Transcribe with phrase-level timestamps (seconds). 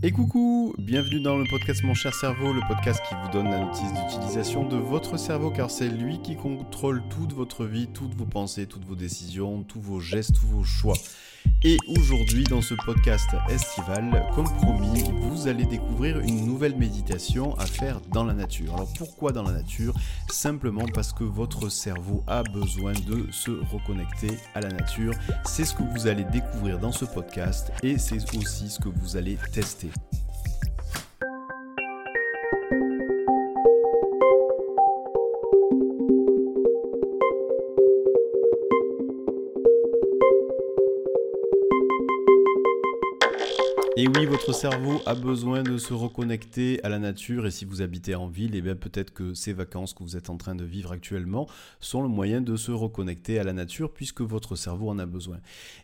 [0.00, 3.58] Et coucou, bienvenue dans le podcast Mon cher cerveau, le podcast qui vous donne la
[3.58, 8.24] notice d'utilisation de votre cerveau car c'est lui qui contrôle toute votre vie, toutes vos
[8.24, 10.94] pensées, toutes vos décisions, tous vos gestes, tous vos choix.
[11.64, 17.66] Et aujourd'hui, dans ce podcast estival, comme promis, vous allez découvrir une nouvelle méditation à
[17.66, 18.74] faire dans la nature.
[18.74, 19.92] Alors pourquoi dans la nature?
[20.30, 25.14] Simplement parce que votre cerveau a besoin de se reconnecter à la nature.
[25.44, 29.16] C'est ce que vous allez découvrir dans ce podcast et c'est aussi ce que vous
[29.16, 29.90] allez tester.
[44.48, 48.28] Votre cerveau a besoin de se reconnecter à la nature et si vous habitez en
[48.28, 50.90] ville, et eh bien peut-être que ces vacances que vous êtes en train de vivre
[50.90, 51.46] actuellement
[51.80, 55.36] sont le moyen de se reconnecter à la nature puisque votre cerveau en a besoin.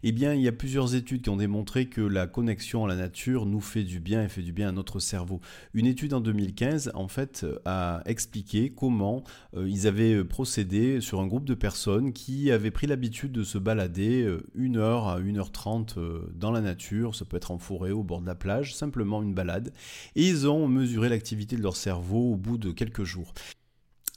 [0.03, 2.97] Eh bien, il y a plusieurs études qui ont démontré que la connexion à la
[2.97, 5.43] nature nous fait du bien et fait du bien à notre cerveau.
[5.75, 9.25] Une étude en 2015, en fait, a expliqué comment
[9.55, 13.59] euh, ils avaient procédé sur un groupe de personnes qui avaient pris l'habitude de se
[13.59, 17.93] balader euh, une heure à 1h30 euh, dans la nature, ça peut être en forêt
[17.93, 19.73] ou bord de la plage, simplement une balade,
[20.15, 23.35] et ils ont mesuré l'activité de leur cerveau au bout de quelques jours.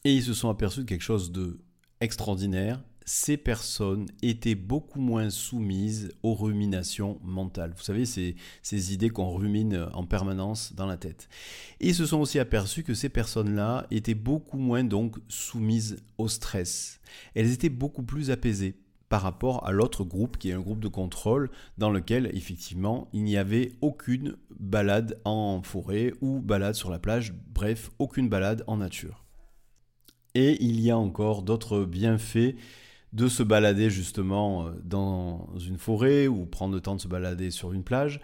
[0.03, 1.59] Et ils se sont aperçus de quelque chose de
[1.99, 7.73] extraordinaire, ces personnes étaient beaucoup moins soumises aux ruminations mentales.
[7.75, 11.29] Vous savez, ces, ces idées qu'on rumine en permanence dans la tête.
[11.79, 16.27] Et ils se sont aussi aperçus que ces personnes-là étaient beaucoup moins donc soumises au
[16.27, 16.99] stress.
[17.33, 18.75] Elles étaient beaucoup plus apaisées
[19.09, 23.23] par rapport à l'autre groupe qui est un groupe de contrôle dans lequel effectivement il
[23.23, 28.77] n'y avait aucune balade en forêt ou balade sur la plage, bref, aucune balade en
[28.77, 29.23] nature.
[30.35, 32.55] Et il y a encore d'autres bienfaits
[33.13, 37.51] de se balader justement euh, dans une forêt ou prendre le temps de se balader
[37.51, 38.19] sur une plage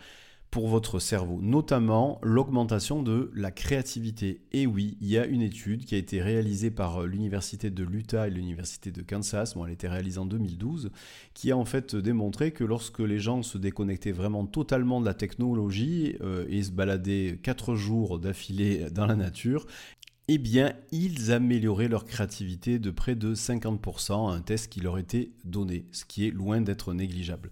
[0.54, 4.42] pour votre cerveau, notamment l'augmentation de la créativité.
[4.52, 7.84] Et oui, il y a une étude qui a été réalisée par euh, l'université de
[7.84, 10.92] l'Utah et l'université de Kansas, bon, elle a été réalisée en 2012,
[11.33, 15.16] qui a en fait démontré que lorsque les gens se déconnectaient vraiment totalement de la
[15.16, 19.66] technologie euh, et se baladaient 4 jours d'affilée dans la nature,
[20.27, 25.00] eh bien, ils amélioraient leur créativité de près de 50% à un test qui leur
[25.00, 27.50] était donné, ce qui est loin d'être négligeable.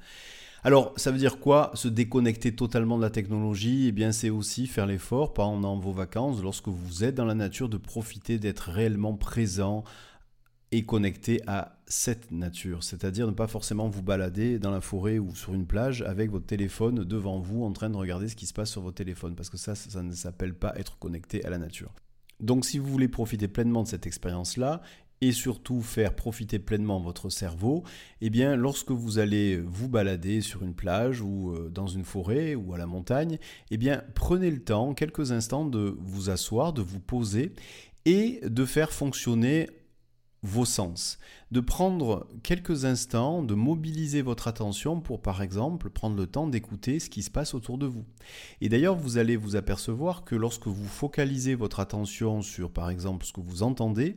[0.64, 3.88] Alors, ça veut dire quoi Se déconnecter totalement de la technologie?
[3.88, 7.68] Eh bien, c'est aussi faire l'effort pendant vos vacances, lorsque vous êtes dans la nature,
[7.68, 9.84] de profiter d'être réellement présent
[10.72, 12.84] et connecté à cette nature.
[12.84, 16.46] C'est-à-dire ne pas forcément vous balader dans la forêt ou sur une plage avec votre
[16.46, 19.50] téléphone devant vous en train de regarder ce qui se passe sur votre téléphone, parce
[19.50, 21.92] que ça, ça ne s'appelle pas être connecté à la nature.
[22.40, 24.82] Donc si vous voulez profiter pleinement de cette expérience-là,
[25.22, 27.84] et surtout faire profiter pleinement votre cerveau,
[28.22, 32.56] eh bien lorsque vous allez vous balader sur une plage ou euh, dans une forêt
[32.56, 33.38] ou à la montagne,
[33.70, 37.54] eh bien prenez le temps, quelques instants de vous asseoir, de vous poser
[38.06, 39.70] et de faire fonctionner
[40.44, 41.20] vos sens,
[41.52, 47.00] de prendre quelques instants, de mobiliser votre attention pour par exemple prendre le temps d'écouter
[47.00, 48.06] ce qui se passe autour de vous.
[48.60, 53.24] Et d'ailleurs, vous allez vous apercevoir que lorsque vous focalisez votre attention sur par exemple
[53.24, 54.16] ce que vous entendez,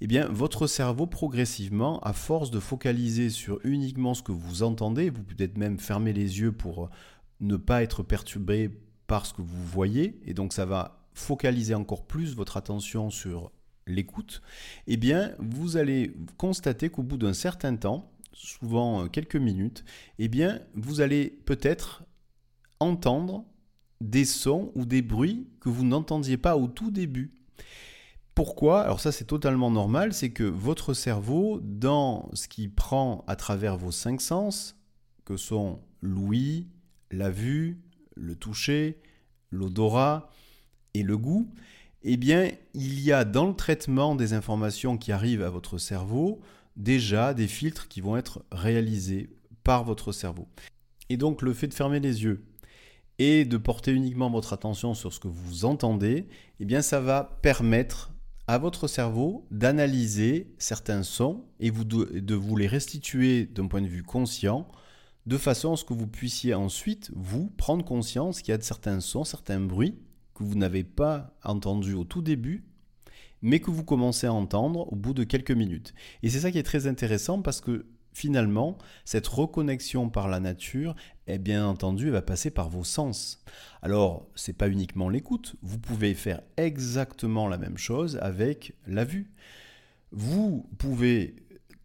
[0.00, 5.10] eh bien votre cerveau progressivement, à force de focaliser sur uniquement ce que vous entendez,
[5.10, 6.88] vous peut-être même fermer les yeux pour
[7.40, 8.70] ne pas être perturbé
[9.06, 13.50] par ce que vous voyez, et donc ça va focaliser encore plus votre attention sur
[13.86, 14.42] l'écoute,
[14.86, 19.84] eh bien, vous allez constater qu'au bout d'un certain temps, souvent euh, quelques minutes,
[20.18, 22.04] eh bien, vous allez peut-être
[22.80, 23.44] entendre
[24.00, 27.32] des sons ou des bruits que vous n'entendiez pas au tout début.
[28.34, 28.82] Pourquoi?
[28.82, 33.78] Alors ça c'est totalement normal, c'est que votre cerveau, dans ce qu'il prend à travers
[33.78, 34.76] vos cinq sens,
[35.24, 36.68] que sont l'ouïe,
[37.10, 37.80] la vue,
[38.14, 39.00] le toucher,
[39.50, 40.28] l'odorat
[40.92, 41.50] et le goût,
[42.02, 46.40] eh bien, il y a dans le traitement des informations qui arrivent à votre cerveau
[46.76, 49.30] déjà des filtres qui vont être réalisés
[49.64, 50.46] par votre cerveau.
[51.08, 52.44] Et donc le fait de fermer les yeux
[53.18, 56.28] et de porter uniquement votre attention sur ce que vous entendez,
[56.60, 58.12] eh bien ça va permettre
[58.46, 64.02] à votre cerveau d'analyser certains sons et de vous les restituer d'un point de vue
[64.02, 64.68] conscient
[65.26, 68.62] de façon à ce que vous puissiez ensuite, vous, prendre conscience qu'il y a de
[68.62, 69.96] certains sons, certains bruits
[70.36, 72.64] que vous n'avez pas entendu au tout début,
[73.42, 75.94] mais que vous commencez à entendre au bout de quelques minutes.
[76.22, 80.96] Et c'est ça qui est très intéressant parce que finalement, cette reconnexion par la nature,
[81.26, 83.44] est bien entendu, elle va passer par vos sens.
[83.82, 89.30] Alors, c'est pas uniquement l'écoute, vous pouvez faire exactement la même chose avec la vue.
[90.12, 91.36] Vous pouvez,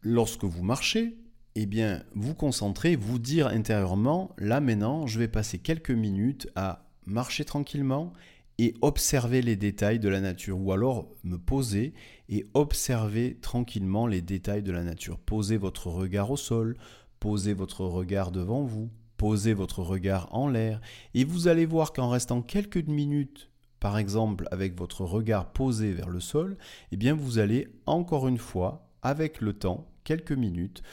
[0.04, 1.18] lorsque vous marchez,
[1.56, 6.86] eh bien, vous concentrer, vous dire intérieurement, là maintenant, je vais passer quelques minutes à
[7.06, 8.14] marcher tranquillement
[8.58, 11.94] et observer les détails de la nature, ou alors me poser
[12.30, 15.20] et observer tranquillement les détails de la nature.
[15.20, 16.78] Posez votre regard au sol,
[17.20, 20.82] posez votre regard devant vous, posez votre regard en l'air,
[21.14, 23.50] et vous allez voir qu'en restant quelques minutes,
[23.80, 26.58] par exemple avec votre regard posé vers le sol,
[26.92, 30.84] eh bien vous allez encore une fois, avec le temps, quelques minutes,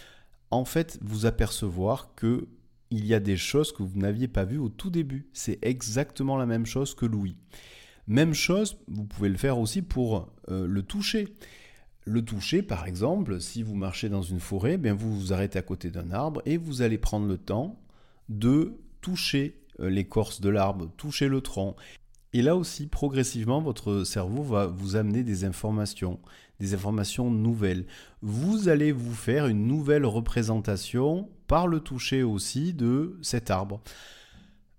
[0.51, 2.49] en fait vous apercevoir que
[2.91, 5.29] il y a des choses que vous n'aviez pas vues au tout début.
[5.33, 7.37] C'est exactement la même chose que l'ouïe.
[8.07, 11.29] Même chose, vous pouvez le faire aussi pour euh, le toucher.
[12.07, 15.59] Le toucher, par exemple, si vous marchez dans une forêt, eh bien vous vous arrêtez
[15.59, 17.79] à côté d'un arbre et vous allez prendre le temps
[18.31, 21.77] de toucher euh, l'écorce de l'arbre, toucher le tronc.
[22.33, 26.19] Et là aussi, progressivement, votre cerveau va vous amener des informations,
[26.61, 27.87] des informations nouvelles.
[28.23, 33.81] Vous allez vous faire une nouvelle représentation par le toucher aussi de cet arbre.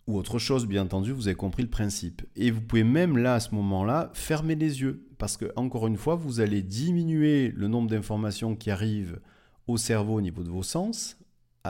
[0.08, 2.22] Ou autre chose, bien entendu, vous avez compris le principe.
[2.36, 5.06] Et vous pouvez même là, à ce moment-là, fermer les yeux.
[5.18, 9.20] Parce que, encore une fois, vous allez diminuer le nombre d'informations qui arrivent
[9.68, 11.19] au cerveau au niveau de vos sens,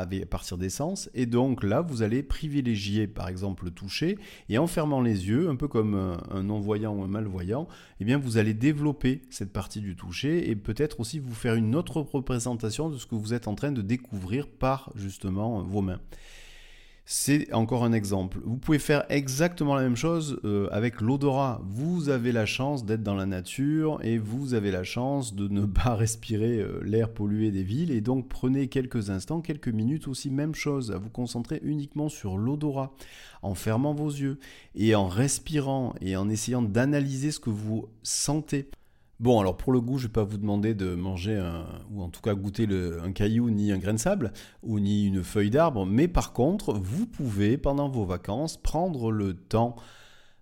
[0.02, 1.10] à partir des sens.
[1.14, 4.18] Et donc là, vous allez privilégier, par exemple, le toucher.
[4.50, 7.68] Et en fermant les yeux, un peu comme un non-voyant ou un malvoyant,
[8.00, 11.76] eh bien, vous allez développer cette partie du toucher et peut-être aussi vous faire une
[11.76, 16.00] autre représentation de ce que vous êtes en train de découvrir par, justement, vos mains.
[17.12, 18.38] C'est encore un exemple.
[18.46, 21.60] Vous pouvez faire exactement la même chose euh, avec l'odorat.
[21.66, 25.66] Vous avez la chance d'être dans la nature et vous avez la chance de ne
[25.66, 27.90] pas respirer euh, l'air pollué des villes.
[27.90, 32.38] Et donc prenez quelques instants, quelques minutes aussi, même chose, à vous concentrer uniquement sur
[32.38, 32.94] l'odorat,
[33.42, 34.38] en fermant vos yeux
[34.76, 38.70] et en respirant et en essayant d'analyser ce que vous sentez.
[39.20, 41.42] Bon, alors pour le goût, je ne vais pas vous demander de manger
[41.92, 42.68] ou en tout cas goûter
[43.04, 44.32] un caillou, ni un grain de sable,
[44.64, 49.34] ou ni une feuille d'arbre, mais par contre, vous pouvez, pendant vos vacances, prendre le
[49.34, 49.76] temps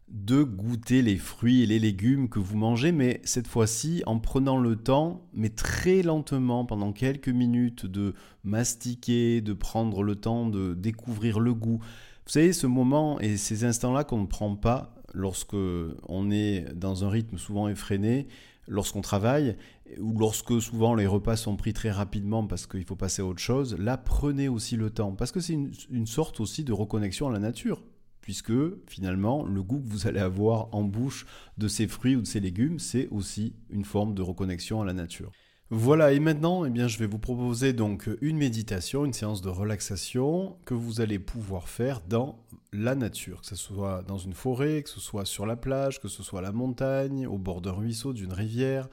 [0.10, 4.58] de goûter les fruits et les légumes que vous mangez, mais cette fois-ci en prenant
[4.58, 8.14] le temps, mais très lentement, pendant quelques minutes, de
[8.44, 11.80] mastiquer, de prendre le temps de découvrir le goût.
[11.80, 17.04] Vous savez, ce moment et ces instants-là qu'on ne prend pas lorsque on est dans
[17.04, 18.28] un rythme souvent effréné,
[18.68, 19.58] lorsqu'on travaille
[20.00, 23.40] ou lorsque souvent les repas sont pris très rapidement parce qu'il faut passer à autre
[23.40, 27.32] chose, là prenez aussi le temps parce que c'est une, sorte aussi de reconnexion à
[27.32, 27.82] la nature
[28.22, 28.54] puisque
[28.88, 31.26] finalement le goût que vous allez avoir en bouche
[31.58, 34.94] de ces fruits ou de ces légumes, c'est aussi une forme de reconnexion à la
[34.94, 35.32] nature.
[35.70, 39.50] Voilà, et maintenant, eh bien, je vais vous proposer donc une méditation, une séance de
[39.50, 42.40] relaxation que vous allez pouvoir faire dans
[42.72, 46.08] la nature, que ce soit dans une forêt, que ce soit sur la plage, que
[46.08, 48.88] ce soit à la montagne, au bord d'un ruisseau, d'une rivière.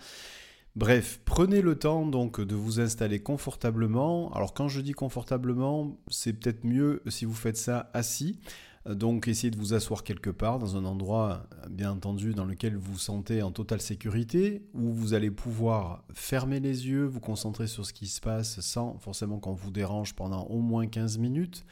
[0.75, 4.33] Bref, prenez le temps donc de vous installer confortablement.
[4.33, 8.41] Alors quand je dis confortablement, c'est peut-être mieux si vous faites ça assis.
[8.87, 12.93] Donc essayez de vous asseoir quelque part dans un endroit bien entendu dans lequel vous
[12.93, 17.87] vous sentez en totale sécurité, où vous allez pouvoir fermer les yeux, vous concentrer sur
[17.87, 21.65] ce qui se passe sans forcément qu'on vous dérange pendant au moins 15 minutes.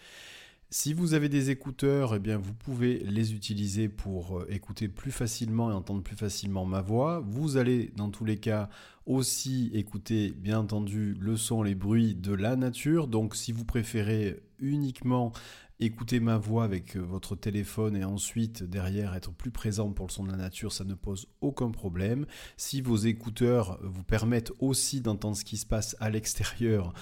[0.75, 5.13] Si vous avez des écouteurs, eh bien vous pouvez les utiliser pour euh, écouter plus
[5.13, 7.21] facilement et entendre plus facilement ma voix.
[7.21, 8.71] Vous allez dans tous les cas
[9.05, 13.07] aussi écouter bien entendu le son, les bruits de la nature.
[13.07, 15.33] Donc si vous préférez uniquement
[15.81, 20.13] écouter ma voix avec euh, votre téléphone et ensuite derrière être plus présent pour le
[20.13, 22.27] son de la nature, ça ne pose aucun problème.
[22.57, 26.93] Si vos écouteurs vous permettent aussi d'entendre ce qui se passe à l'extérieur,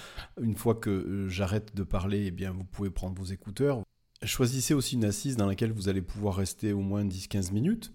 [0.41, 3.81] une fois que euh, j'arrête de parler, eh bien vous pouvez prendre vos écouteurs.
[4.23, 7.91] Choisissez aussi une assise dans laquelle vous allez pouvoir rester au moins 10-15 minutes.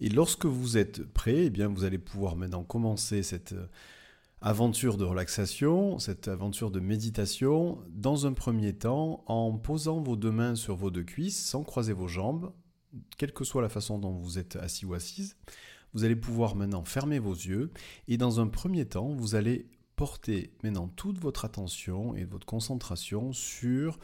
[0.00, 3.66] Et lorsque vous êtes prêt, eh bien vous allez pouvoir maintenant commencer cette euh,
[4.40, 10.30] aventure de relaxation, cette aventure de méditation, dans un premier temps, en posant vos deux
[10.30, 12.52] mains sur vos deux cuisses, sans croiser vos jambes,
[13.16, 15.36] quelle que soit la façon dont vous êtes assis ou assise,
[15.92, 17.70] vous allez pouvoir maintenant fermer vos yeux
[18.06, 19.66] et dans un premier temps, vous allez
[19.96, 23.98] porter maintenant toute votre attention et votre concentration sur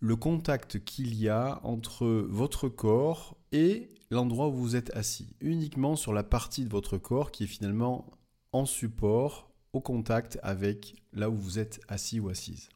[0.00, 5.96] le contact qu'il y a entre votre corps et l'endroit où vous êtes assis, uniquement
[5.96, 8.10] sur la partie de votre corps qui est finalement
[8.52, 12.68] en support au contact avec là où vous êtes assis ou assise.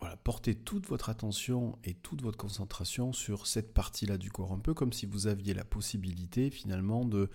[0.00, 4.60] Voilà, portez toute votre attention et toute votre concentration sur cette partie-là du corps, un
[4.60, 7.30] peu comme si vous aviez la possibilité finalement de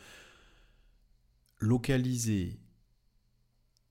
[1.60, 2.60] localiser,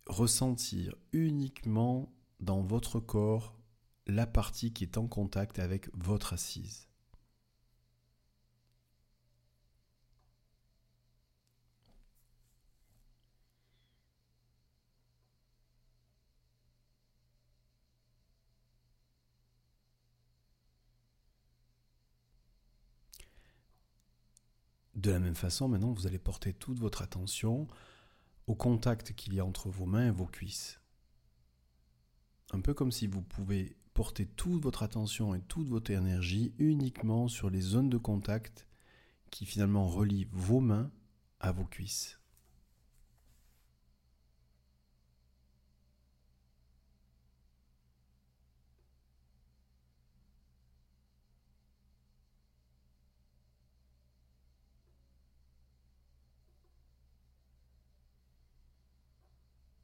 [0.07, 3.59] ressentir uniquement dans votre corps
[4.07, 6.89] la partie qui est en contact avec votre assise.
[25.03, 27.67] De la même façon, maintenant, vous allez porter toute votre attention
[28.47, 30.81] au contact qu'il y a entre vos mains et vos cuisses.
[32.53, 37.27] Un peu comme si vous pouvez porter toute votre attention et toute votre énergie uniquement
[37.27, 38.69] sur les zones de contact
[39.33, 40.93] qui finalement relient vos mains
[41.41, 42.22] à vos cuisses.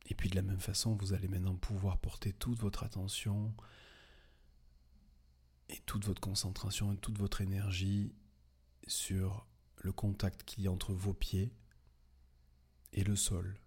[0.08, 3.54] Et puis de la même façon, vous allez maintenant pouvoir porter toute votre attention
[5.68, 8.14] et toute votre concentration et toute votre énergie
[8.86, 9.46] sur
[9.76, 11.52] le contact qu'il y a entre vos pieds
[12.94, 13.60] et le sol.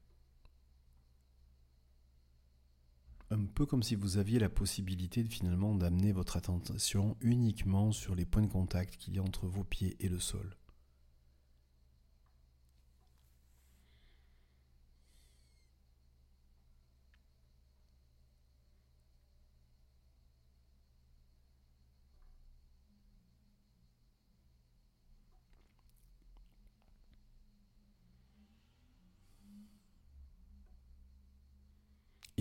[3.30, 8.26] Un peu comme si vous aviez la possibilité finalement d'amener votre attention uniquement sur les
[8.26, 10.58] points de contact qu'il y a entre vos pieds et le sol.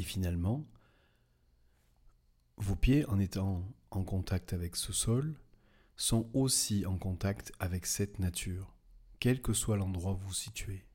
[0.00, 0.66] Et finalement,
[2.57, 5.38] vos pieds, en étant en contact avec ce sol,
[5.95, 8.75] sont aussi en contact avec cette nature,
[9.19, 10.87] quel que soit l'endroit où vous situez.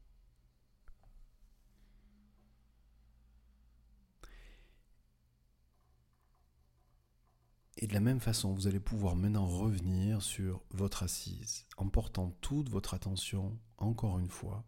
[7.77, 12.31] Et de la même façon, vous allez pouvoir maintenant revenir sur votre assise en portant
[12.41, 14.65] toute votre attention, encore une fois,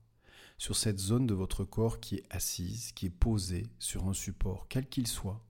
[0.57, 4.67] sur cette zone de votre corps qui est assise, qui est posée sur un support,
[4.67, 5.45] quel qu'il soit.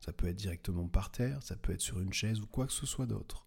[0.00, 2.72] Ça peut être directement par terre, ça peut être sur une chaise ou quoi que
[2.72, 3.46] ce soit d'autre.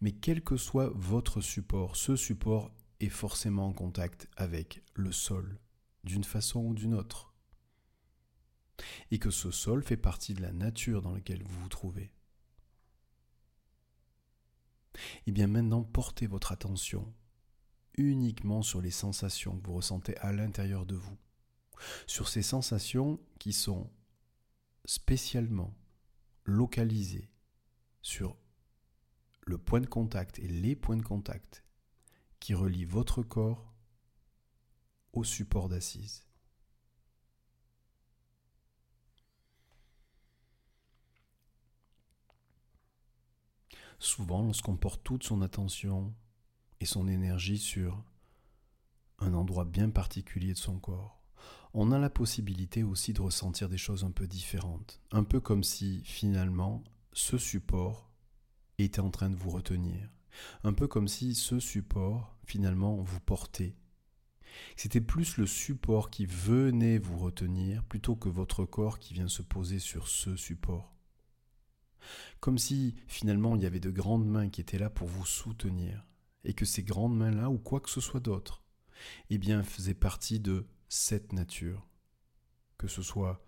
[0.00, 2.70] Mais quel que soit votre support, ce support
[3.00, 5.58] est forcément en contact avec le sol,
[6.04, 7.34] d'une façon ou d'une autre.
[9.10, 12.12] Et que ce sol fait partie de la nature dans laquelle vous vous trouvez.
[14.94, 17.12] Et eh bien maintenant, portez votre attention
[18.02, 21.16] uniquement sur les sensations que vous ressentez à l'intérieur de vous,
[22.06, 23.90] sur ces sensations qui sont
[24.84, 25.74] spécialement
[26.44, 27.30] localisées
[28.02, 28.36] sur
[29.42, 31.64] le point de contact et les points de contact
[32.40, 33.72] qui relient votre corps
[35.12, 36.24] au support d'assise.
[43.98, 46.14] Souvent, lorsqu'on porte toute son attention
[46.80, 48.02] et son énergie sur
[49.18, 51.20] un endroit bien particulier de son corps,
[51.74, 55.64] on a la possibilité aussi de ressentir des choses un peu différentes, un peu comme
[55.64, 56.82] si finalement
[57.12, 58.10] ce support
[58.78, 60.08] était en train de vous retenir,
[60.62, 63.76] un peu comme si ce support finalement vous portait.
[64.76, 69.42] C'était plus le support qui venait vous retenir plutôt que votre corps qui vient se
[69.42, 70.94] poser sur ce support.
[72.40, 76.06] Comme si finalement il y avait de grandes mains qui étaient là pour vous soutenir,
[76.48, 78.64] et que ces grandes mains-là, ou quoi que ce soit d'autre,
[79.28, 81.86] eh bien, faisaient partie de cette nature.
[82.78, 83.44] Que ce soit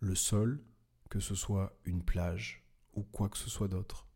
[0.00, 0.64] le sol,
[1.10, 4.08] que ce soit une plage, ou quoi que ce soit d'autre.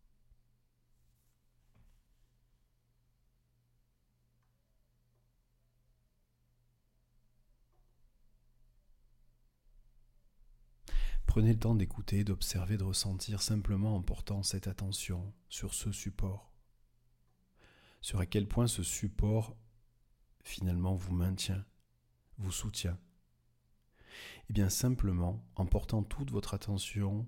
[11.27, 16.56] Prenez le temps d'écouter, d'observer, de ressentir simplement en portant cette attention sur ce support
[18.07, 19.57] sur à quel point ce support
[20.45, 21.67] finalement vous maintient,
[22.39, 23.01] vous soutient?
[24.49, 27.27] Eh bien simplement en portant toute votre attention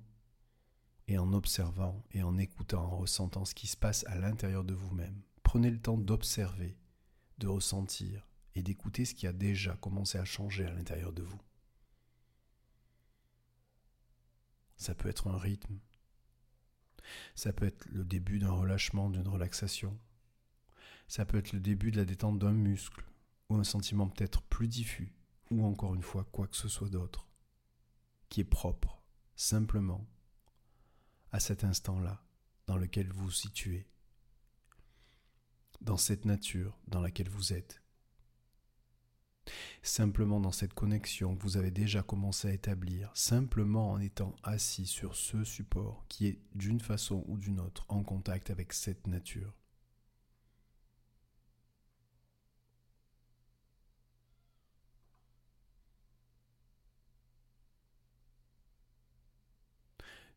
[1.08, 4.72] et en observant et en écoutant, en ressentant ce qui se passe à l'intérieur de
[4.72, 5.20] vous-même.
[5.42, 6.78] Prenez le temps d'observer,
[7.38, 11.40] de ressentir et d'écouter ce qui a déjà commencé à changer à l'intérieur de vous.
[14.76, 15.80] Ça peut être un rythme,
[17.34, 19.98] ça peut être le début d'un relâchement, d'une relaxation,
[21.08, 23.04] ça peut être le début de la détente d'un muscle,
[23.48, 25.12] ou un sentiment peut-être plus diffus,
[25.50, 27.26] ou encore une fois quoi que ce soit d'autre,
[28.28, 29.02] qui est propre,
[29.34, 30.06] simplement,
[31.32, 32.22] à cet instant-là
[32.66, 33.86] dans lequel vous vous situez,
[35.80, 37.82] dans cette nature dans laquelle vous êtes.
[39.82, 44.86] Simplement dans cette connexion que vous avez déjà commencé à établir, simplement en étant assis
[44.86, 49.57] sur ce support qui est d'une façon ou d'une autre en contact avec cette nature.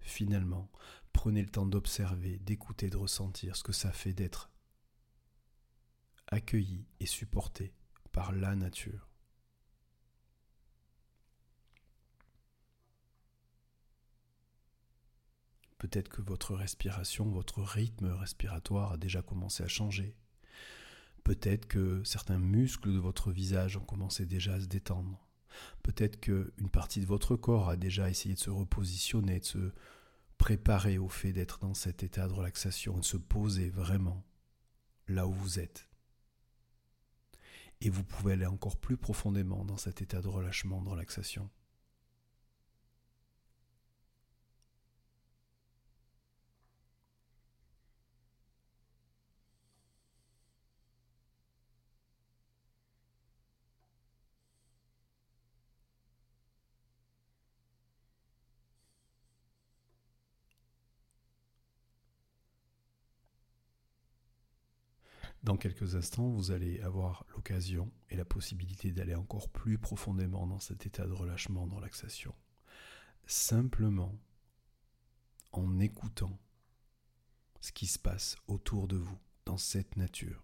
[0.01, 0.69] Finalement,
[1.13, 4.49] prenez le temps d'observer, d'écouter, de ressentir ce que ça fait d'être
[6.27, 7.73] accueilli et supporté
[8.11, 9.07] par la nature.
[15.77, 20.15] Peut-être que votre respiration, votre rythme respiratoire a déjà commencé à changer.
[21.23, 25.27] Peut-être que certains muscles de votre visage ont commencé déjà à se détendre.
[25.83, 29.71] Peut-être qu'une partie de votre corps a déjà essayé de se repositionner, de se
[30.37, 34.23] préparer au fait d'être dans cet état de relaxation, de se poser vraiment
[35.07, 35.87] là où vous êtes.
[37.81, 41.49] Et vous pouvez aller encore plus profondément dans cet état de relâchement, de relaxation.
[65.43, 70.59] Dans quelques instants, vous allez avoir l'occasion et la possibilité d'aller encore plus profondément dans
[70.59, 72.35] cet état de relâchement, de relaxation.
[73.25, 74.15] Simplement
[75.51, 76.37] en écoutant
[77.59, 80.43] ce qui se passe autour de vous, dans cette nature.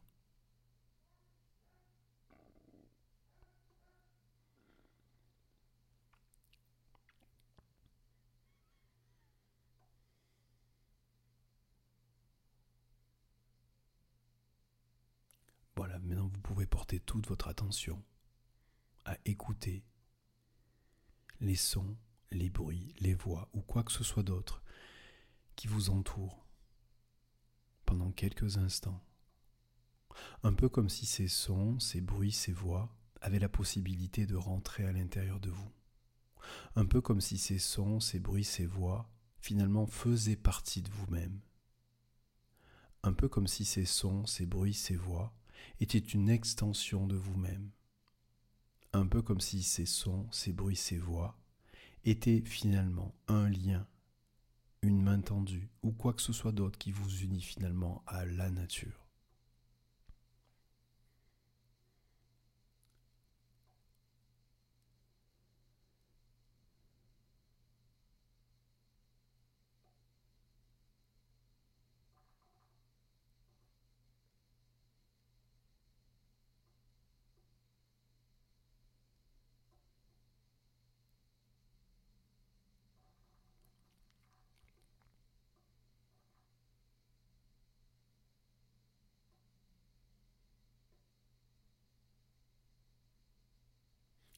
[15.76, 18.04] Voilà, maintenant vous pouvez porter toute votre attention
[19.06, 19.84] à écouter
[21.40, 21.98] les sons,
[22.32, 24.64] les bruits, les voix ou quoi que ce soit d'autre
[25.56, 26.46] qui vous entoure
[27.86, 29.04] pendant quelques instants.
[30.44, 34.86] Un peu comme si ces sons, ces bruits, ces voix avaient la possibilité de rentrer
[34.86, 35.72] à l'intérieur de vous.
[36.76, 39.10] Un peu comme si ces sons, ces bruits, ces voix
[39.40, 41.40] finalement faisaient partie de vous-même.
[43.04, 45.34] Un peu comme si ces sons, ces bruits, ces voix
[45.80, 47.72] était une extension de vous-même.
[48.94, 51.38] Un peu comme si ces sons, ces bruits, ces voix
[52.06, 53.86] étaient finalement un lien,
[54.82, 58.50] une main tendue ou quoi que ce soit d'autre qui vous unit finalement à la
[58.50, 59.07] nature.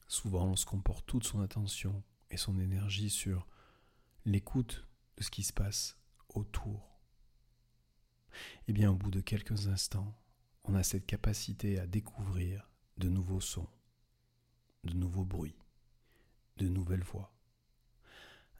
[0.09, 3.45] Souvent, lorsqu'on porte toute son attention et son énergie sur
[4.25, 6.99] l'écoute de ce qui se passe autour,
[8.67, 10.19] eh bien, au bout de quelques instants,
[10.63, 13.69] on a cette capacité à découvrir de nouveaux sons,
[14.83, 15.59] de nouveaux bruits,
[16.57, 17.31] de nouvelles voix,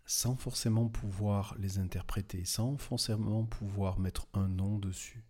[0.05, 5.25] sans forcément pouvoir les interpréter, sans forcément pouvoir mettre un nom dessus.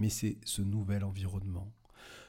[0.00, 1.72] Mais c'est ce nouvel environnement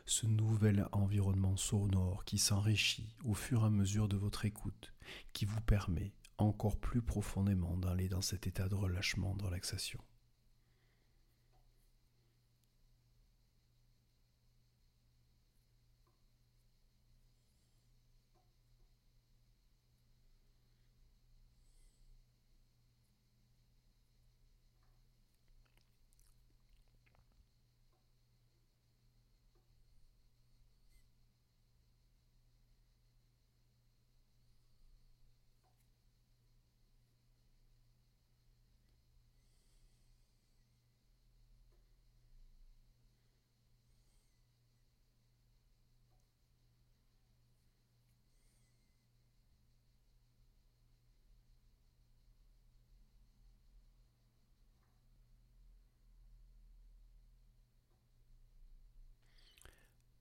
[0.10, 4.91] ce nouvel environnement sonore qui s'enrichit au fur et à mesure de votre écoute,
[5.34, 10.00] qui vous permet encore plus profondément d'aller dans cet état de relâchement, de relaxation.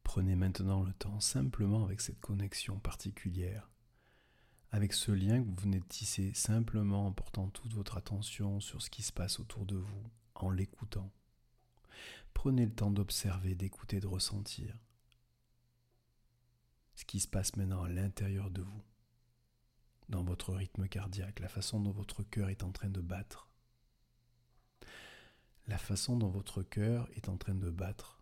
[0.08, 3.68] Prenez maintenant le temps simplement avec cette connexion particulière,
[4.70, 8.80] avec ce lien que vous venez de tisser simplement en portant toute votre attention sur
[8.80, 11.12] ce qui se passe autour de vous, en l'écoutant.
[12.32, 14.74] Prenez le temps d'observer, d'écouter, de ressentir
[16.94, 18.82] ce qui se passe maintenant à l'intérieur de vous,
[20.08, 23.50] dans votre rythme cardiaque, la façon dont votre cœur est en train de battre,
[25.66, 28.17] la façon dont votre cœur est en train de battre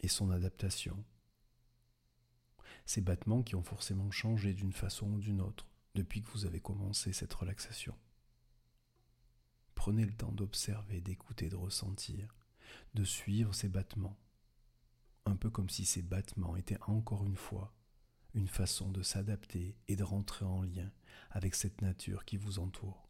[0.00, 1.04] et son adaptation.
[2.84, 6.60] Ces battements qui ont forcément changé d'une façon ou d'une autre depuis que vous avez
[6.60, 7.94] commencé cette relaxation.
[9.74, 12.34] Prenez le temps d'observer, d'écouter, de ressentir,
[12.94, 14.18] de suivre ces battements
[15.26, 17.74] un peu comme si ces battements étaient encore une fois
[18.34, 20.90] une façon de s'adapter et de rentrer en lien
[21.30, 23.05] avec cette nature qui vous entoure.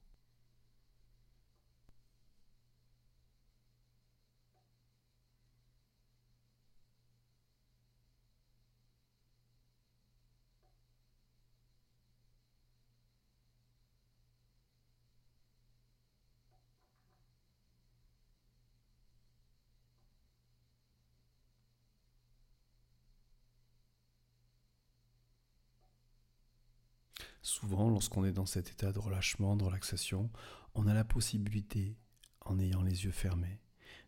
[27.46, 30.32] Souvent, lorsqu'on est dans cet état de relâchement, de relaxation,
[30.74, 31.96] on a la possibilité,
[32.40, 33.60] en ayant les yeux fermés,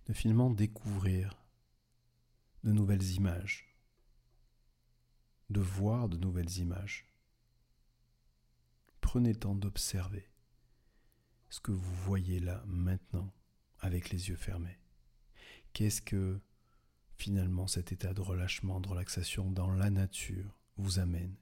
[0.07, 1.41] de finalement découvrir
[2.65, 3.77] de nouvelles images,
[5.51, 7.07] de voir de nouvelles images.
[9.01, 10.29] Prenez le temps d'observer
[11.49, 13.33] ce que vous voyez là maintenant
[13.79, 14.81] avec les yeux fermés.
[15.75, 16.41] Qu'est-ce que
[17.15, 21.37] finalement cet état de relâchement, de relaxation dans la nature vous amène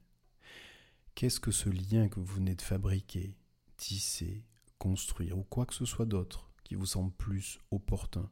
[1.17, 3.35] Qu'est-ce que ce lien que vous venez de fabriquer,
[3.75, 4.45] tisser,
[4.77, 8.29] construire ou quoi que ce soit d'autre qui vous semble plus opportun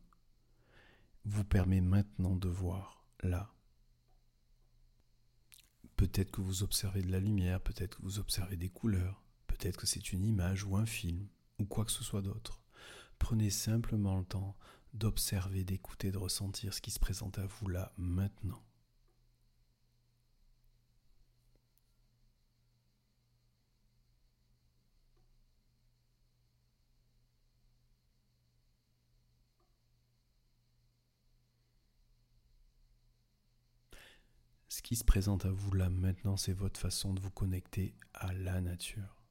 [1.23, 3.51] vous permet maintenant de voir là
[5.95, 9.87] Peut-être que vous observez de la lumière, peut-être que vous observez des couleurs, peut-être que
[9.87, 12.61] c'est une image ou un film, ou quoi que ce soit d'autre.
[13.17, 14.55] Prenez simplement le temps
[14.93, 18.63] d'observer, d'écouter, de ressentir ce qui se présente à vous là, maintenant.
[34.75, 38.33] Ce qui se présente à vous là maintenant, c'est votre façon de vous connecter à
[38.33, 39.23] la nature.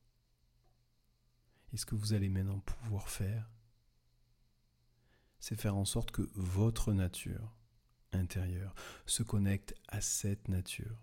[1.71, 3.51] Et ce que vous allez maintenant pouvoir faire,
[5.41, 7.55] c'est faire en sorte que votre nature
[8.13, 10.99] intérieure se connecte à cette nature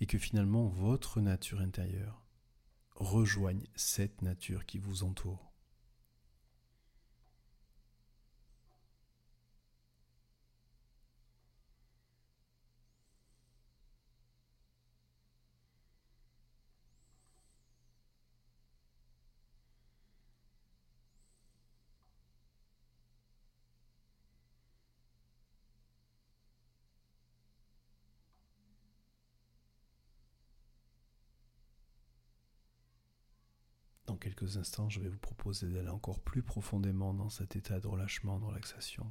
[0.00, 2.26] et que finalement votre nature intérieure
[2.96, 5.47] rejoigne cette nature qui vous entoure.
[34.18, 38.38] Quelques instants, je vais vous proposer d'aller encore plus profondément dans cet état de relâchement,
[38.38, 39.10] de relaxation.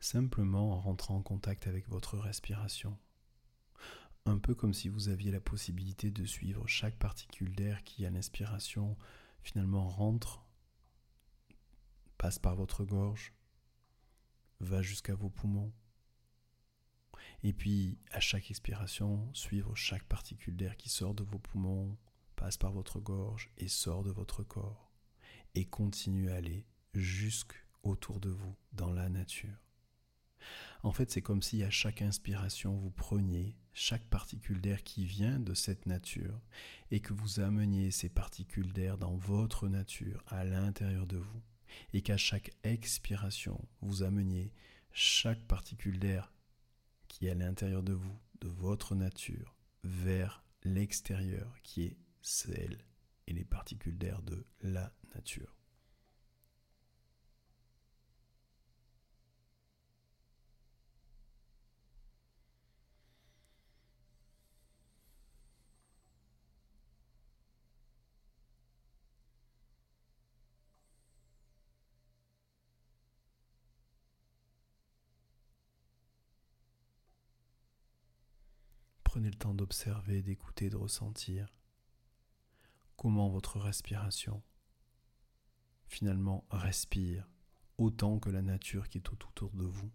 [0.00, 2.98] Simplement en rentrant en contact avec votre respiration.
[4.24, 8.10] Un peu comme si vous aviez la possibilité de suivre chaque particule d'air qui, à
[8.10, 8.96] l'inspiration,
[9.42, 10.44] finalement rentre,
[12.18, 13.32] passe par votre gorge,
[14.60, 15.72] va jusqu'à vos poumons.
[17.42, 21.96] Et puis, à chaque expiration, suivre chaque particule d'air qui sort de vos poumons,
[22.36, 24.92] passe par votre gorge et sort de votre corps,
[25.54, 29.56] et continue à aller jusqu'autour de vous, dans la nature.
[30.82, 35.40] En fait, c'est comme si à chaque inspiration, vous preniez chaque particule d'air qui vient
[35.40, 36.40] de cette nature
[36.90, 41.42] et que vous ameniez ces particules d'air dans votre nature, à l'intérieur de vous,
[41.92, 44.52] et qu'à chaque expiration, vous ameniez
[44.92, 46.32] chaque particule d'air
[47.08, 52.84] qui est à l'intérieur de vous, de votre nature, vers l'extérieur, qui est celles
[53.28, 55.54] et les particules d'air de la nature.
[79.04, 81.46] Prenez le temps d'observer, d'écouter, de ressentir
[82.96, 84.42] comment votre respiration?
[85.86, 87.28] Finalement respire
[87.78, 89.90] autant que la nature qui est tout autour de vous.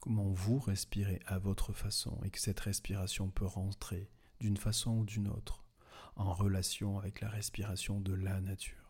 [0.00, 5.04] Comment vous respirez à votre façon et que cette respiration peut rentrer d'une façon ou
[5.04, 5.64] d'une autre
[6.14, 8.87] en relation avec la respiration de la nature?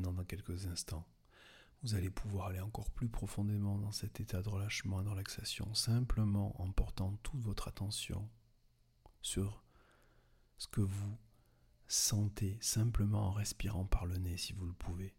[0.00, 1.06] Dans quelques instants,
[1.82, 5.72] Vous allez pouvoir aller encore plus profondément dans cet état de relâchement et de relaxation,
[5.74, 8.28] simplement en portant toute votre attention
[9.22, 9.64] sur
[10.58, 11.18] ce que vous
[11.86, 15.14] sentez, simplement en respirant par le nez si vous le pouvez.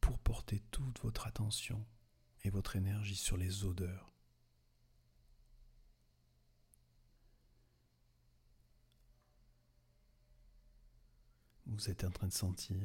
[0.00, 1.84] Pour porter toute votre attention
[2.44, 4.15] et votre énergie sur les odeurs.
[11.66, 12.80] Vous êtes en train de sentir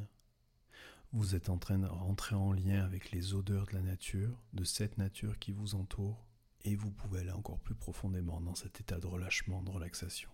[1.13, 4.63] vous êtes en train de rentrer en lien avec les odeurs de la nature, de
[4.63, 6.25] cette nature qui vous entoure,
[6.63, 10.29] et vous pouvez aller encore plus profondément dans cet état de relâchement, de relaxation.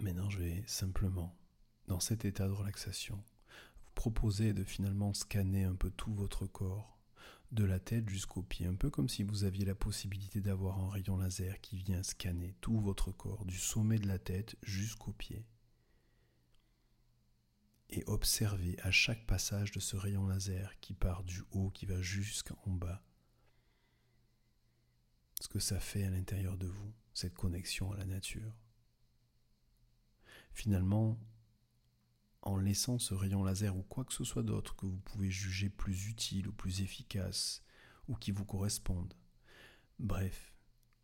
[0.00, 1.36] Maintenant, je vais simplement,
[1.86, 3.22] dans cet état de relaxation,
[3.84, 6.98] vous proposer de finalement scanner un peu tout votre corps,
[7.52, 10.88] de la tête jusqu'aux pieds, un peu comme si vous aviez la possibilité d'avoir un
[10.88, 15.44] rayon laser qui vient scanner tout votre corps, du sommet de la tête jusqu'aux pieds.
[17.90, 22.00] Et observer à chaque passage de ce rayon laser qui part du haut, qui va
[22.00, 23.02] jusqu'en bas,
[25.42, 28.54] ce que ça fait à l'intérieur de vous, cette connexion à la nature
[30.52, 31.18] finalement,
[32.42, 35.68] en laissant ce rayon laser ou quoi que ce soit d'autre que vous pouvez juger
[35.68, 37.62] plus utile ou plus efficace
[38.08, 39.14] ou qui vous corresponde.
[39.98, 40.54] Bref,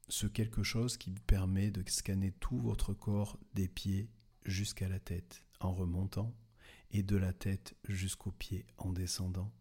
[0.09, 4.09] ce quelque chose qui vous permet de scanner tout votre corps des pieds
[4.45, 6.35] jusqu'à la tête en remontant
[6.91, 9.53] et de la tête jusqu'aux pieds en descendant.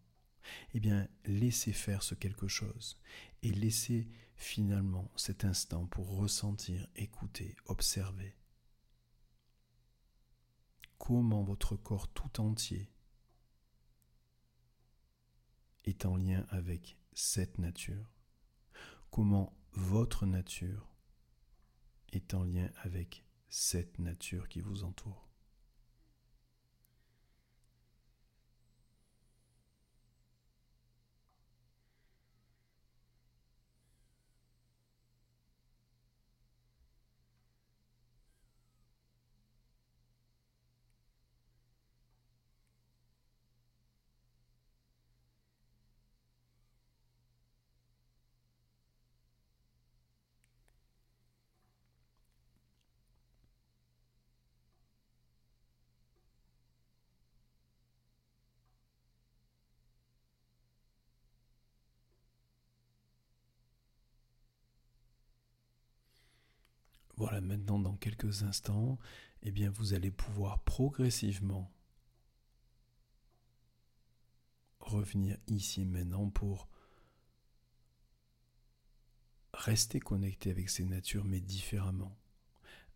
[0.74, 2.98] Eh bien, laissez faire ce quelque chose
[3.42, 8.36] et laissez finalement cet instant pour ressentir, écouter, observer
[10.98, 12.90] comment votre corps tout entier
[15.84, 18.12] est en lien avec cette nature,
[19.10, 20.88] comment votre nature
[22.12, 25.25] est en lien avec cette nature qui vous entoure.
[67.16, 68.98] Voilà, maintenant dans quelques instants,
[69.42, 71.72] eh bien vous allez pouvoir progressivement
[74.80, 76.68] revenir ici maintenant pour
[79.54, 82.16] rester connecté avec ces natures mais différemment.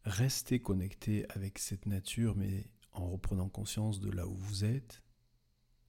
[0.04, 5.02] Rester connecté avec cette nature mais en reprenant conscience de là où vous êtes.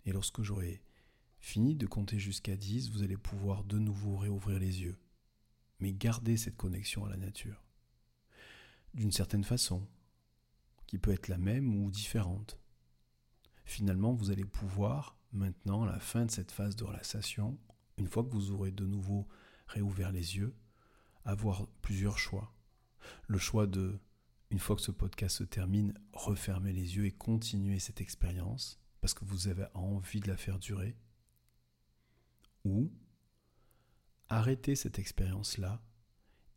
[0.06, 0.82] Et lorsque j'aurai
[1.40, 4.98] fini de compter jusqu'à 10, vous allez pouvoir de nouveau réouvrir les yeux.
[5.80, 7.64] Mais garder cette connexion à la nature
[8.94, 9.88] d'une certaine façon,
[10.88, 12.60] qui peut être la même ou différente.
[13.64, 17.58] Finalement, vous allez pouvoir, maintenant, à la fin de cette phase de relaxation,
[17.98, 19.28] une fois que vous aurez de nouveau
[19.68, 20.56] réouvert les yeux,
[21.24, 22.54] avoir plusieurs choix.
[23.28, 24.00] Le choix de,
[24.50, 29.14] une fois que ce podcast se termine, refermer les yeux et continuer cette expérience, parce
[29.14, 30.98] que vous avez envie de la faire durer.
[32.66, 32.92] Ou
[34.30, 35.82] arrêter cette expérience-là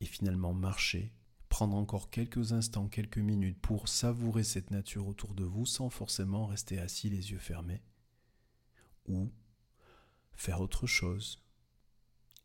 [0.00, 1.12] et finalement marcher
[1.54, 6.46] prendre encore quelques instants, quelques minutes pour savourer cette nature autour de vous sans forcément
[6.46, 7.80] rester assis les yeux fermés.
[9.06, 9.30] Ou
[10.32, 11.44] faire autre chose.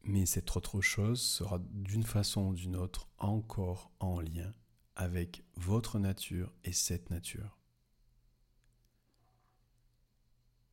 [0.04, 4.54] Mais cette autre chose sera d'une façon ou d'une autre encore en lien
[4.96, 7.58] avec votre nature et cette nature.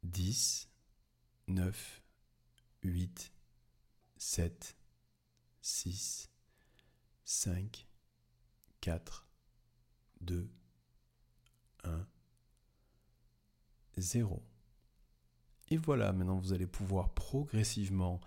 [0.03, 0.68] 10,
[1.49, 2.03] 9,
[2.83, 3.33] 8,
[4.18, 4.77] 7,
[5.62, 6.31] 6,
[7.25, 7.86] 5,
[8.87, 9.27] 4,
[10.20, 10.49] 2,
[11.83, 12.07] 1,
[13.96, 14.40] 0.
[15.70, 18.20] Et voilà, maintenant vous allez pouvoir progressivement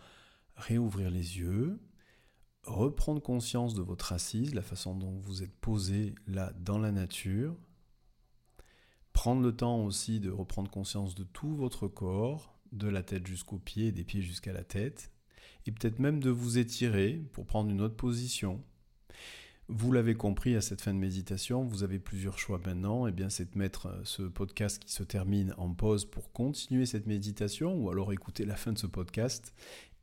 [0.57, 1.79] réouvrir les yeux,
[2.63, 7.55] reprendre conscience de votre assise, la façon dont vous êtes posé là dans la nature,
[9.13, 13.59] Prendre le temps aussi de reprendre conscience de tout votre corps, de la tête jusqu'aux
[13.59, 15.11] pieds, des pieds jusqu'à la tête,
[15.65, 18.61] et peut-être même de vous étirer pour prendre une autre position.
[19.71, 23.29] Vous l'avez compris à cette fin de méditation, vous avez plusieurs choix maintenant, eh bien
[23.29, 27.75] c'est de mettre euh, ce podcast qui se termine en pause pour continuer cette méditation
[27.75, 29.53] ou alors écouter la fin de ce podcast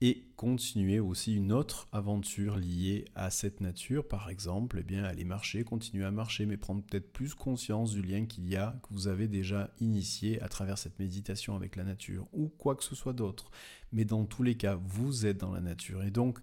[0.01, 5.25] et continuer aussi une autre aventure liée à cette nature, par exemple, eh bien aller
[5.25, 8.95] marcher, continuer à marcher, mais prendre peut-être plus conscience du lien qu'il y a, que
[8.95, 12.95] vous avez déjà initié à travers cette méditation avec la nature, ou quoi que ce
[12.95, 13.51] soit d'autre.
[13.91, 16.39] Mais dans tous les cas, vous êtes dans la nature, et donc,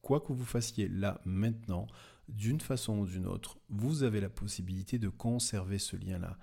[0.00, 1.86] quoi que vous fassiez là, maintenant,
[2.32, 6.38] d'une façon ou d'une autre, vous avez la possibilité de conserver ce lien-là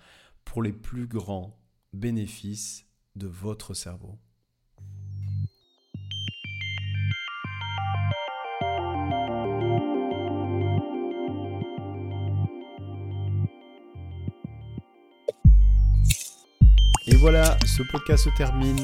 [0.45, 1.59] pour les plus grands
[1.93, 4.17] bénéfices de votre cerveau.
[17.07, 18.79] Et voilà, ce podcast se termine.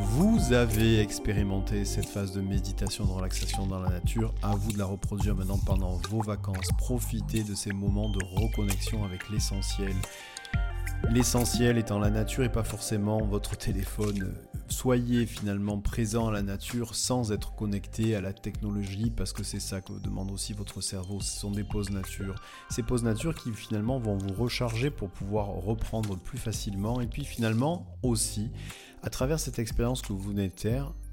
[0.00, 4.32] Vous avez expérimenté cette phase de méditation, de relaxation dans la nature.
[4.42, 6.68] À vous de la reproduire maintenant pendant vos vacances.
[6.78, 9.94] Profitez de ces moments de reconnexion avec l'essentiel.
[11.10, 14.34] L'essentiel étant la nature et pas forcément votre téléphone
[14.68, 19.60] soyez finalement présent à la nature sans être connecté à la technologie parce que c'est
[19.60, 21.20] ça que demande aussi votre cerveau.
[21.20, 22.34] Ce sont des pauses nature.
[22.70, 27.24] Ces pauses nature qui finalement vont vous recharger pour pouvoir reprendre plus facilement et puis
[27.24, 28.50] finalement aussi
[29.02, 30.52] à travers cette expérience que vous venez de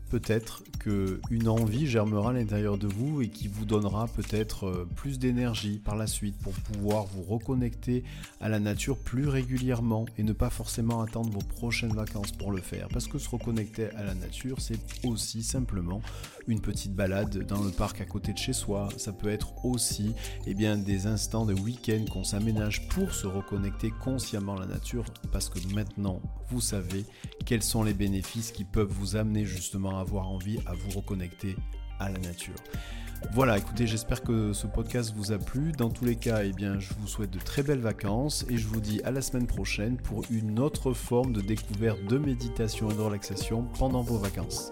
[0.09, 5.19] peut-être qu'une envie germera à l'intérieur de vous et qui vous donnera peut-être euh, plus
[5.19, 8.03] d'énergie par la suite pour pouvoir vous reconnecter
[8.39, 12.61] à la nature plus régulièrement et ne pas forcément attendre vos prochaines vacances pour le
[12.61, 12.87] faire.
[12.89, 16.01] Parce que se reconnecter à la nature, c'est aussi simplement
[16.47, 18.89] une petite balade dans le parc à côté de chez soi.
[18.97, 20.13] Ça peut être aussi
[20.45, 25.05] eh bien, des instants de week-end qu'on s'aménage pour se reconnecter consciemment à la nature
[25.31, 27.05] parce que maintenant vous savez
[27.45, 31.55] quels sont les bénéfices qui peuvent vous amener justement avoir envie à vous reconnecter
[31.99, 32.55] à la nature.
[33.33, 35.71] Voilà, écoutez, j'espère que ce podcast vous a plu.
[35.71, 38.67] Dans tous les cas, eh bien, je vous souhaite de très belles vacances et je
[38.67, 42.93] vous dis à la semaine prochaine pour une autre forme de découverte de méditation et
[42.93, 44.71] de relaxation pendant vos vacances.